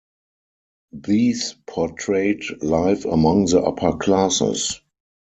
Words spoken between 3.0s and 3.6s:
among